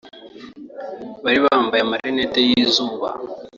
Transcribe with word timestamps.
bari 1.23 1.39
bambaye 1.45 1.81
amarinete 1.83 2.39
y’izuba 2.47 3.07